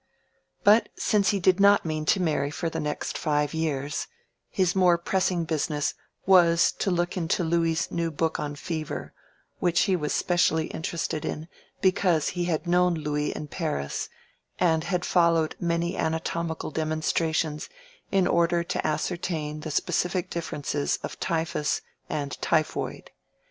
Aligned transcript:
But 0.63 0.89
since 0.95 1.29
he 1.29 1.39
did 1.39 1.59
not 1.59 1.85
mean 1.85 2.05
to 2.07 2.19
marry 2.19 2.49
for 2.49 2.71
the 2.71 2.79
next 2.79 3.19
five 3.19 3.53
years—his 3.53 4.75
more 4.75 4.97
pressing 4.97 5.43
business 5.45 5.93
was 6.25 6.71
to 6.79 6.89
look 6.89 7.17
into 7.17 7.43
Louis' 7.43 7.91
new 7.91 8.09
book 8.09 8.39
on 8.39 8.55
Fever, 8.55 9.13
which 9.59 9.81
he 9.81 9.95
was 9.95 10.11
specially 10.11 10.65
interested 10.73 11.23
in, 11.23 11.47
because 11.81 12.29
he 12.29 12.45
had 12.45 12.65
known 12.65 12.95
Louis 12.95 13.29
in 13.31 13.47
Paris, 13.47 14.09
and 14.57 14.85
had 14.85 15.05
followed 15.05 15.55
many 15.59 15.95
anatomical 15.95 16.71
demonstrations 16.71 17.69
in 18.11 18.25
order 18.25 18.63
to 18.63 18.87
ascertain 18.87 19.59
the 19.59 19.69
specific 19.69 20.31
differences 20.31 20.97
of 21.03 21.19
typhus 21.19 21.81
and 22.09 22.41
typhoid. 22.41 23.11